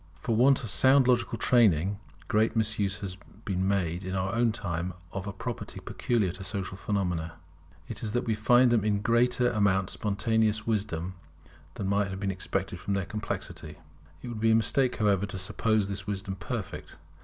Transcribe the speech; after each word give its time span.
For 0.15 0.35
want 0.35 0.63
of 0.63 0.71
sound 0.71 1.07
logical 1.07 1.37
training, 1.37 1.99
great 2.27 2.55
misuse 2.55 3.01
has 3.01 3.17
been 3.45 3.67
made 3.67 4.03
in 4.03 4.15
our 4.15 4.33
own 4.33 4.51
time 4.51 4.95
of 5.11 5.27
a 5.27 5.31
property 5.31 5.79
peculiar 5.79 6.31
to 6.31 6.43
social 6.43 6.75
phenomena. 6.75 7.33
It 7.87 8.01
is 8.01 8.13
that 8.13 8.25
we 8.25 8.33
find 8.33 8.73
in 8.73 8.81
them 8.81 8.95
a 8.95 8.97
greater 8.97 9.51
amount 9.51 9.89
of 9.91 9.93
spontaneous 9.93 10.65
wisdom 10.65 11.13
than 11.75 11.85
might 11.85 12.07
have 12.07 12.19
been 12.19 12.31
expected 12.31 12.79
from 12.79 12.95
their 12.95 13.05
complexity. 13.05 13.77
It 14.23 14.29
would 14.29 14.39
be 14.41 14.49
a 14.49 14.55
mistake, 14.55 14.95
however, 14.95 15.27
to 15.27 15.37
suppose 15.37 15.87
this 15.87 16.07
wisdom 16.07 16.35
perfect. 16.35 16.97